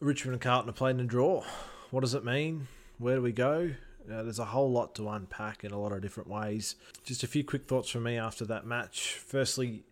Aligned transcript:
Richmond 0.00 0.34
and 0.34 0.42
Carlton 0.42 0.68
have 0.68 0.76
played 0.76 0.96
in 0.96 1.00
a 1.00 1.04
draw. 1.04 1.42
What 1.90 2.00
does 2.00 2.12
it 2.12 2.24
mean? 2.24 2.68
Where 2.98 3.16
do 3.16 3.22
we 3.22 3.32
go? 3.32 3.70
Uh, 4.04 4.22
there's 4.22 4.38
a 4.38 4.44
whole 4.44 4.70
lot 4.70 4.94
to 4.96 5.08
unpack 5.08 5.64
in 5.64 5.72
a 5.72 5.80
lot 5.80 5.92
of 5.92 6.02
different 6.02 6.28
ways. 6.28 6.76
Just 7.04 7.22
a 7.22 7.26
few 7.26 7.42
quick 7.42 7.66
thoughts 7.66 7.88
from 7.88 8.02
me 8.02 8.18
after 8.18 8.44
that 8.44 8.66
match. 8.66 9.14
Firstly, 9.14 9.84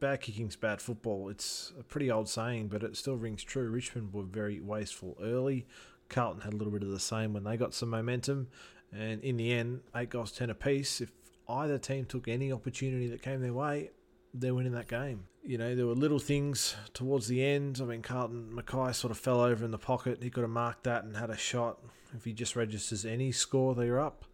bad 0.00 0.22
kicking's 0.22 0.56
bad 0.56 0.80
football. 0.80 1.28
It's 1.28 1.74
a 1.78 1.82
pretty 1.82 2.10
old 2.10 2.28
saying, 2.28 2.68
but 2.68 2.82
it 2.82 2.96
still 2.96 3.16
rings 3.16 3.44
true. 3.44 3.68
Richmond 3.68 4.14
were 4.14 4.22
very 4.22 4.60
wasteful 4.60 5.16
early. 5.22 5.66
Carlton 6.08 6.40
had 6.40 6.54
a 6.54 6.56
little 6.56 6.72
bit 6.72 6.82
of 6.82 6.90
the 6.90 6.98
same 6.98 7.34
when 7.34 7.44
they 7.44 7.58
got 7.58 7.74
some 7.74 7.90
momentum. 7.90 8.48
And 8.92 9.22
in 9.22 9.36
the 9.36 9.52
end, 9.52 9.82
eight 9.94 10.08
goals, 10.08 10.32
10 10.32 10.48
apiece. 10.48 11.02
If 11.02 11.12
either 11.48 11.76
team 11.76 12.06
took 12.06 12.28
any 12.28 12.50
opportunity 12.50 13.08
that 13.08 13.20
came 13.20 13.42
their 13.42 13.52
way, 13.52 13.90
they're 14.34 14.54
winning 14.54 14.72
that 14.72 14.88
game. 14.88 15.24
You 15.42 15.58
know, 15.58 15.74
there 15.74 15.86
were 15.86 15.94
little 15.94 16.18
things 16.18 16.76
towards 16.92 17.26
the 17.26 17.44
end. 17.44 17.78
I 17.80 17.84
mean, 17.84 18.02
Carlton 18.02 18.52
McKay 18.54 18.94
sort 18.94 19.10
of 19.10 19.18
fell 19.18 19.40
over 19.40 19.64
in 19.64 19.70
the 19.70 19.78
pocket. 19.78 20.22
He 20.22 20.30
could 20.30 20.42
have 20.42 20.50
marked 20.50 20.84
that 20.84 21.04
and 21.04 21.16
had 21.16 21.30
a 21.30 21.36
shot. 21.36 21.78
If 22.14 22.24
he 22.24 22.32
just 22.32 22.56
registers 22.56 23.04
any 23.04 23.32
score, 23.32 23.74
they're 23.74 24.00
up. 24.00 24.24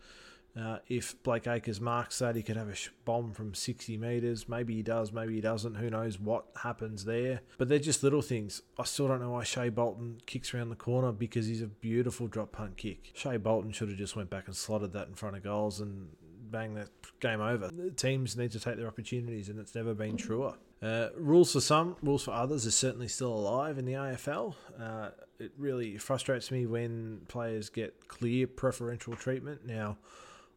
Uh, 0.59 0.79
if 0.88 1.23
Blake 1.23 1.47
Acres 1.47 1.83
marks 1.83 2.19
that, 2.21 2.35
he 2.35 2.43
could 2.43 2.57
have 2.57 2.69
a 2.69 2.74
bomb 3.05 3.33
from 3.33 3.52
60 3.52 3.98
metres. 3.98 4.48
Maybe 4.48 4.74
he 4.74 4.83
does, 4.83 5.12
maybe 5.12 5.35
he 5.35 5.41
doesn't. 5.43 5.74
Who 5.74 5.91
knows 5.91 6.19
what 6.19 6.47
happens 6.63 7.05
there? 7.05 7.41
But 7.59 7.69
they're 7.69 7.79
just 7.79 8.02
little 8.02 8.23
things. 8.23 8.63
I 8.79 8.85
still 8.85 9.07
don't 9.07 9.21
know 9.21 9.33
why 9.33 9.45
Shai 9.45 9.69
Bolton 9.69 10.19
kicks 10.24 10.55
around 10.55 10.71
the 10.71 10.77
corner 10.77 11.13
because 11.13 11.47
he's 11.47 11.60
a 11.60 11.66
beautiful 11.66 12.27
drop 12.27 12.52
punt 12.52 12.79
kick. 12.79 13.10
Shai 13.13 13.37
Bolton 13.37 13.71
should 13.71 13.91
have 13.91 13.99
just 13.99 14.16
went 14.16 14.30
back 14.30 14.47
and 14.47 14.57
slotted 14.57 14.95
that 14.95 15.09
in 15.09 15.15
front 15.15 15.37
of 15.37 15.43
goals 15.43 15.80
and 15.80 16.09
bang 16.51 16.75
that 16.75 16.89
game 17.21 17.41
over. 17.41 17.71
Teams 17.97 18.37
need 18.37 18.53
to 18.53 18.61
take 18.61 18.77
their 18.77 18.87
opportunities, 18.87 19.49
and 19.49 19.59
it's 19.59 19.75
never 19.75 19.95
been 19.95 20.17
truer. 20.17 20.55
Uh, 20.83 21.09
rules 21.17 21.53
for 21.53 21.61
some, 21.61 21.97
rules 22.03 22.25
for 22.25 22.33
others 22.33 22.67
is 22.67 22.75
certainly 22.75 23.09
still 23.09 23.33
alive 23.33 23.79
in 23.79 23.85
the 23.85 23.95
AFL. 23.95 24.55
Uh, 24.79 25.11
it 25.39 25.53
really 25.57 25.97
frustrates 25.97 26.51
me 26.51 26.67
when 26.67 27.21
players 27.29 27.71
get 27.71 28.09
clear 28.09 28.47
preferential 28.47 29.17
treatment. 29.17 29.66
Now, 29.66 29.97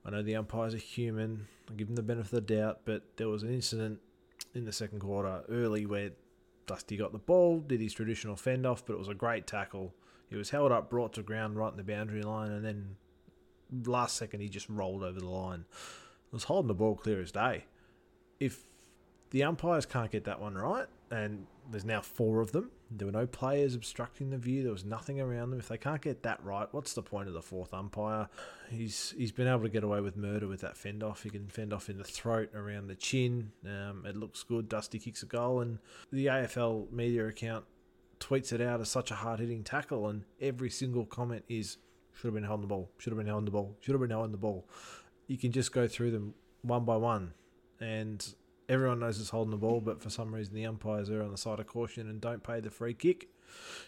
I 0.05 0.11
know 0.11 0.21
the 0.21 0.35
umpires 0.35 0.73
are 0.73 0.77
human. 0.77 1.47
I 1.69 1.73
give 1.73 1.87
them 1.87 1.95
the 1.95 2.03
benefit 2.03 2.33
of 2.33 2.47
the 2.47 2.55
doubt, 2.55 2.81
but 2.85 3.03
there 3.17 3.27
was 3.27 3.43
an 3.43 3.53
incident 3.53 3.99
in 4.53 4.65
the 4.65 4.73
second 4.73 4.99
quarter 4.99 5.43
early 5.49 5.85
where 5.85 6.11
Dusty 6.65 6.97
got 6.97 7.11
the 7.11 7.19
ball, 7.19 7.59
did 7.59 7.81
his 7.81 7.93
traditional 7.93 8.35
fend 8.35 8.65
off, 8.65 8.85
but 8.85 8.93
it 8.93 8.99
was 8.99 9.07
a 9.07 9.13
great 9.13 9.47
tackle. 9.47 9.93
He 10.29 10.35
was 10.35 10.49
held 10.49 10.71
up, 10.71 10.89
brought 10.89 11.13
to 11.13 11.23
ground 11.23 11.55
right 11.55 11.71
in 11.71 11.77
the 11.77 11.83
boundary 11.83 12.21
line, 12.21 12.51
and 12.51 12.63
then 12.63 12.95
last 13.85 14.15
second 14.15 14.41
he 14.41 14.49
just 14.49 14.69
rolled 14.69 15.03
over 15.03 15.19
the 15.19 15.29
line. 15.29 15.65
was 16.31 16.45
holding 16.45 16.67
the 16.67 16.73
ball 16.73 16.95
clear 16.95 17.21
as 17.21 17.31
day. 17.31 17.65
If 18.39 18.63
the 19.31 19.43
umpires 19.43 19.85
can't 19.85 20.11
get 20.11 20.23
that 20.25 20.39
one 20.39 20.55
right, 20.55 20.87
and 21.11 21.45
there's 21.69 21.85
now 21.85 22.01
four 22.01 22.41
of 22.41 22.51
them, 22.51 22.71
there 22.91 23.05
were 23.05 23.11
no 23.11 23.27
players 23.27 23.75
obstructing 23.75 24.31
the 24.31 24.37
view. 24.37 24.63
There 24.63 24.71
was 24.71 24.85
nothing 24.85 25.21
around 25.21 25.51
them. 25.51 25.59
If 25.59 25.67
they 25.67 25.77
can't 25.77 26.01
get 26.01 26.23
that 26.23 26.43
right, 26.43 26.67
what's 26.71 26.93
the 26.93 27.03
point 27.03 27.27
of 27.27 27.33
the 27.33 27.41
fourth 27.41 27.73
umpire? 27.73 28.27
He's 28.69 29.13
he's 29.17 29.31
been 29.31 29.47
able 29.47 29.61
to 29.61 29.69
get 29.69 29.83
away 29.83 30.01
with 30.01 30.17
murder 30.17 30.47
with 30.47 30.61
that 30.61 30.77
fend 30.77 31.03
off. 31.03 31.23
He 31.23 31.29
can 31.29 31.47
fend 31.47 31.73
off 31.73 31.89
in 31.89 31.97
the 31.97 32.03
throat, 32.03 32.49
around 32.55 32.87
the 32.87 32.95
chin. 32.95 33.51
Um, 33.65 34.05
it 34.07 34.15
looks 34.15 34.43
good. 34.43 34.69
Dusty 34.69 34.97
kicks 34.97 35.21
a 35.21 35.27
goal, 35.27 35.61
and 35.61 35.79
the 36.11 36.27
AFL 36.27 36.91
media 36.91 37.27
account 37.27 37.65
tweets 38.19 38.51
it 38.51 38.61
out 38.61 38.81
as 38.81 38.89
such 38.89 39.11
a 39.11 39.15
hard 39.15 39.39
hitting 39.39 39.63
tackle, 39.63 40.07
and 40.07 40.23
every 40.41 40.69
single 40.69 41.05
comment 41.05 41.43
is 41.47 41.77
should 42.19 42.27
have 42.27 42.33
been 42.33 42.43
holding 42.43 42.63
the 42.63 42.67
ball, 42.67 42.89
should 42.97 43.11
have 43.11 43.17
been 43.17 43.27
holding 43.27 43.45
the 43.45 43.51
ball, 43.51 43.77
should 43.79 43.93
have 43.93 44.01
been 44.01 44.11
holding 44.11 44.33
the 44.33 44.37
ball. 44.37 44.67
You 45.27 45.37
can 45.37 45.51
just 45.51 45.71
go 45.71 45.87
through 45.87 46.11
them 46.11 46.33
one 46.61 46.83
by 46.83 46.97
one, 46.97 47.33
and 47.79 48.35
everyone 48.67 48.99
knows 48.99 49.19
it's 49.21 49.29
holding 49.29 49.51
the 49.51 49.57
ball, 49.57 49.79
but 49.79 50.01
for 50.01 50.09
some 50.09 50.35
reason 50.35 50.53
the 50.53 50.65
umpires 50.65 51.09
are 51.09 51.23
on 51.23 51.31
the 51.31 51.37
side 51.37 51.59
of 51.59 51.67
caution 51.67 52.09
and 52.09 52.19
don't 52.19 52.43
pay 52.43 52.59
the 52.59 52.69
free 52.69 52.93
kick. 52.93 53.29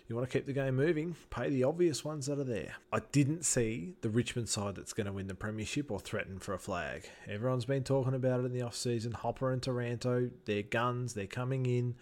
You 0.08 0.16
want 0.16 0.30
to 0.30 0.38
keep 0.38 0.48
the 0.48 0.54
game 0.54 0.76
moving, 0.76 1.16
pay 1.30 1.50
the 1.50 1.66
obvious 1.66 2.04
ones 2.06 2.26
that 2.28 2.40
are 2.40 2.44
there. 2.44 2.76
I 2.92 3.00
didn't 3.12 3.46
see 3.46 3.96
the 4.02 4.09
Richmond 4.09 4.50
side 4.50 4.76
that's 4.76 4.94
going 4.94 5.08
to 5.08 5.14
win 5.14 5.28
the 5.28 5.36
premiership 5.36 5.92
or 5.92 6.00
threaten 6.00 6.40
for 6.40 6.54
a 6.54 6.59
flag. 6.59 7.09
Everyone's 7.28 7.66
been 7.66 7.84
talking 7.84 8.16
about 8.16 8.40
it 8.40 8.46
in 8.46 8.54
the 8.54 8.64
off 8.64 8.76
season. 8.76 9.12
Hopper 9.12 9.52
and 9.52 9.62
Taranto, 9.62 10.31
they're 10.46 10.63
guns, 10.63 11.13
they're 11.13 11.28
coming 11.28 11.66
in. 11.66 11.96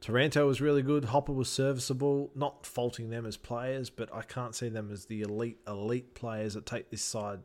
Taranto 0.00 0.46
was 0.46 0.60
really 0.60 0.82
good. 0.82 1.06
Hopper 1.06 1.32
was 1.32 1.48
serviceable. 1.48 2.30
Not 2.34 2.64
faulting 2.64 3.10
them 3.10 3.26
as 3.26 3.36
players, 3.36 3.90
but 3.90 4.12
I 4.14 4.22
can't 4.22 4.54
see 4.54 4.68
them 4.68 4.90
as 4.90 5.06
the 5.06 5.20
elite, 5.22 5.58
elite 5.66 6.14
players 6.14 6.54
that 6.54 6.64
take 6.64 6.90
this 6.90 7.02
side 7.02 7.40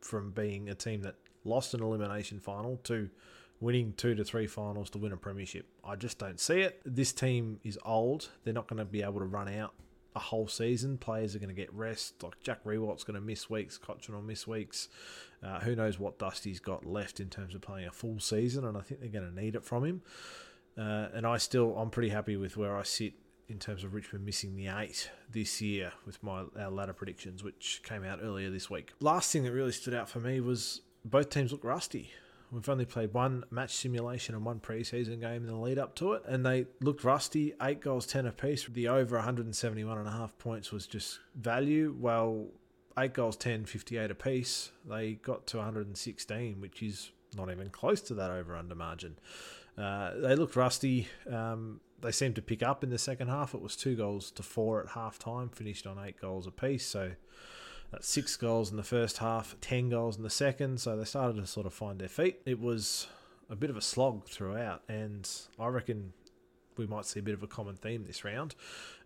from 0.00 0.30
being 0.30 0.68
a 0.68 0.74
team 0.74 1.02
that 1.02 1.16
lost 1.44 1.74
an 1.74 1.82
elimination 1.82 2.40
final 2.40 2.76
to 2.84 3.08
winning 3.60 3.92
two 3.96 4.14
to 4.14 4.22
three 4.22 4.46
finals 4.46 4.90
to 4.90 4.98
win 4.98 5.12
a 5.12 5.16
premiership. 5.16 5.66
I 5.82 5.96
just 5.96 6.18
don't 6.18 6.38
see 6.38 6.60
it. 6.60 6.80
This 6.84 7.12
team 7.12 7.58
is 7.64 7.78
old. 7.84 8.28
They're 8.44 8.54
not 8.54 8.68
going 8.68 8.78
to 8.78 8.84
be 8.84 9.02
able 9.02 9.18
to 9.20 9.24
run 9.24 9.48
out 9.48 9.72
a 10.14 10.20
whole 10.20 10.46
season. 10.46 10.98
Players 10.98 11.34
are 11.34 11.38
going 11.38 11.48
to 11.48 11.54
get 11.54 11.72
rest. 11.72 12.22
Like 12.22 12.40
Jack 12.40 12.64
Riewoldt's 12.64 13.04
going 13.04 13.14
to 13.14 13.20
miss 13.20 13.48
weeks. 13.48 13.78
Cotchin 13.78 14.10
will 14.10 14.22
miss 14.22 14.46
weeks. 14.46 14.88
Uh, 15.42 15.60
who 15.60 15.74
knows 15.74 15.98
what 15.98 16.18
Dusty's 16.18 16.60
got 16.60 16.84
left 16.84 17.20
in 17.20 17.30
terms 17.30 17.54
of 17.54 17.62
playing 17.62 17.88
a 17.88 17.92
full 17.92 18.20
season, 18.20 18.64
and 18.64 18.76
I 18.76 18.80
think 18.80 19.00
they're 19.00 19.08
going 19.08 19.28
to 19.28 19.40
need 19.40 19.54
it 19.54 19.64
from 19.64 19.84
him. 19.84 20.02
Uh, 20.78 21.08
and 21.12 21.26
I 21.26 21.38
still, 21.38 21.76
I'm 21.76 21.90
pretty 21.90 22.10
happy 22.10 22.36
with 22.36 22.56
where 22.56 22.76
I 22.76 22.84
sit 22.84 23.14
in 23.48 23.58
terms 23.58 23.82
of 23.82 23.94
Richmond 23.94 24.24
missing 24.24 24.54
the 24.54 24.68
eight 24.68 25.10
this 25.30 25.60
year 25.60 25.92
with 26.04 26.22
my 26.22 26.44
our 26.60 26.70
ladder 26.70 26.92
predictions, 26.92 27.42
which 27.42 27.80
came 27.82 28.04
out 28.04 28.20
earlier 28.22 28.50
this 28.50 28.70
week. 28.70 28.92
Last 29.00 29.32
thing 29.32 29.44
that 29.44 29.52
really 29.52 29.72
stood 29.72 29.94
out 29.94 30.08
for 30.08 30.20
me 30.20 30.40
was 30.40 30.82
both 31.04 31.30
teams 31.30 31.50
look 31.50 31.64
rusty. 31.64 32.10
We've 32.50 32.68
only 32.68 32.86
played 32.86 33.12
one 33.12 33.44
match 33.50 33.74
simulation 33.74 34.34
and 34.34 34.44
one 34.44 34.60
preseason 34.60 35.20
game 35.20 35.42
in 35.42 35.46
the 35.46 35.56
lead 35.56 35.78
up 35.78 35.94
to 35.96 36.12
it, 36.14 36.22
and 36.26 36.46
they 36.46 36.66
looked 36.80 37.04
rusty. 37.04 37.54
Eight 37.60 37.80
goals, 37.80 38.06
ten 38.06 38.26
apiece. 38.26 38.66
The 38.66 38.88
over 38.88 39.16
171 39.16 39.98
and 39.98 40.08
a 40.08 40.12
half 40.12 40.36
points 40.38 40.72
was 40.72 40.86
just 40.86 41.20
value. 41.34 41.94
Well, 41.98 42.46
eight 42.98 43.12
goals, 43.12 43.36
10, 43.36 43.66
58 43.66 44.10
apiece. 44.10 44.72
They 44.88 45.14
got 45.14 45.46
to 45.48 45.58
116, 45.58 46.60
which 46.60 46.82
is 46.82 47.12
not 47.36 47.50
even 47.50 47.70
close 47.70 48.00
to 48.02 48.14
that 48.14 48.30
over 48.30 48.56
under 48.56 48.74
margin. 48.74 49.18
Uh, 49.76 50.12
they 50.16 50.34
looked 50.34 50.56
rusty. 50.56 51.08
Um, 51.30 51.80
they 52.00 52.12
seemed 52.12 52.36
to 52.36 52.42
pick 52.42 52.62
up 52.62 52.82
in 52.84 52.90
the 52.90 52.98
second 52.98 53.28
half. 53.28 53.54
It 53.54 53.60
was 53.60 53.76
two 53.76 53.96
goals 53.96 54.30
to 54.32 54.42
four 54.42 54.82
at 54.82 54.90
half 54.90 55.18
time, 55.18 55.48
finished 55.48 55.86
on 55.86 55.98
eight 55.98 56.20
goals 56.20 56.46
apiece. 56.46 56.86
So 56.86 57.12
that's 57.90 58.08
six 58.08 58.36
goals 58.36 58.70
in 58.70 58.76
the 58.76 58.82
first 58.82 59.18
half, 59.18 59.56
ten 59.60 59.88
goals 59.88 60.16
in 60.16 60.22
the 60.22 60.30
second. 60.30 60.80
So 60.80 60.96
they 60.96 61.04
started 61.04 61.36
to 61.36 61.46
sort 61.46 61.66
of 61.66 61.74
find 61.74 61.98
their 61.98 62.08
feet. 62.08 62.40
It 62.46 62.60
was 62.60 63.08
a 63.50 63.56
bit 63.56 63.70
of 63.70 63.76
a 63.76 63.80
slog 63.80 64.26
throughout, 64.26 64.82
and 64.88 65.28
I 65.58 65.68
reckon 65.68 66.12
we 66.76 66.86
might 66.86 67.06
see 67.06 67.18
a 67.18 67.22
bit 67.22 67.34
of 67.34 67.42
a 67.42 67.46
common 67.46 67.74
theme 67.74 68.04
this 68.04 68.24
round. 68.24 68.54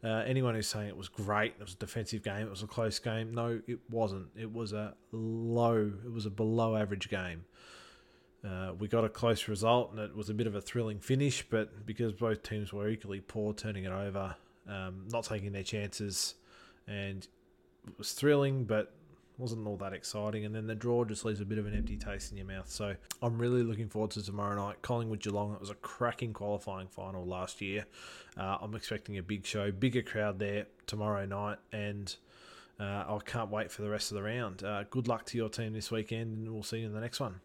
Uh, 0.04 0.24
anyone 0.26 0.54
who's 0.54 0.66
saying 0.66 0.88
it 0.88 0.96
was 0.96 1.08
great, 1.08 1.54
it 1.58 1.62
was 1.62 1.74
a 1.74 1.76
defensive 1.76 2.22
game, 2.22 2.46
it 2.46 2.50
was 2.50 2.62
a 2.62 2.66
close 2.66 2.98
game, 2.98 3.32
no, 3.32 3.60
it 3.66 3.78
wasn't. 3.88 4.26
It 4.36 4.52
was 4.52 4.72
a 4.72 4.94
low, 5.12 5.92
it 6.04 6.12
was 6.12 6.26
a 6.26 6.30
below 6.30 6.76
average 6.76 7.08
game. 7.08 7.44
Uh, 8.47 8.72
we 8.78 8.88
got 8.88 9.04
a 9.04 9.08
close 9.08 9.47
result 9.47 9.92
and 9.92 10.00
it 10.00 10.16
was 10.16 10.28
a 10.28 10.34
bit 10.34 10.47
of 10.47 10.54
a 10.54 10.60
thrilling 10.60 10.98
finish, 10.98 11.47
but 11.48 11.86
because 11.86 12.12
both 12.12 12.42
teams 12.42 12.72
were 12.72 12.88
equally 12.88 13.20
poor 13.20 13.53
turning 13.54 13.84
it 13.84 13.92
over, 13.92 14.34
um, 14.69 15.06
not 15.10 15.25
taking 15.25 15.53
their 15.53 15.62
chances, 15.62 16.34
and 16.88 17.28
it 17.86 17.97
was 17.98 18.12
thrilling, 18.12 18.64
but 18.64 18.92
wasn't 19.38 19.66
all 19.66 19.76
that 19.76 19.92
exciting. 19.92 20.44
And 20.44 20.54
then 20.54 20.66
the 20.66 20.75
draw 20.75 21.04
just 21.04 21.25
leaves 21.25 21.41
a 21.41 21.44
bit 21.44 21.58
of 21.58 21.66
an 21.66 21.75
empty 21.75 21.97
taste 21.97 22.31
in 22.31 22.36
your 22.36 22.47
mouth. 22.47 22.69
So 22.69 22.94
I'm 23.22 23.38
really 23.38 23.62
looking 23.62 23.88
forward 23.88 24.10
to 24.12 24.22
tomorrow 24.22 24.56
night. 24.56 24.82
Collingwood 24.82 25.20
Geelong. 25.20 25.54
It 25.54 25.60
was 25.60 25.70
a 25.70 25.75
cracking 25.76 26.32
qualifying 26.32 26.88
final 26.88 27.25
last 27.25 27.60
year. 27.60 27.86
Uh, 28.36 28.58
I'm 28.60 28.75
expecting 28.75 29.19
a 29.19 29.22
big 29.22 29.47
show, 29.47 29.70
bigger 29.70 30.02
crowd 30.02 30.38
there 30.38 30.66
tomorrow 30.86 31.26
night, 31.26 31.58
and 31.72 32.14
uh, 32.81 33.04
I 33.08 33.19
can't 33.25 33.50
wait 33.50 33.70
for 33.70 33.82
the 33.82 33.91
rest 33.91 34.10
of 34.10 34.16
the 34.16 34.22
round. 34.22 34.64
Uh, 34.64 34.84
good 34.91 35.08
luck 35.08 35.26
to 35.26 35.36
your 35.36 35.48
team 35.48 35.72
this 35.72 35.91
weekend, 35.91 36.38
and 36.38 36.52
we'll 36.52 36.62
see 36.62 36.78
you 36.78 36.86
in 36.86 36.92
the 36.92 37.00
next 37.00 37.20
one. 37.20 37.41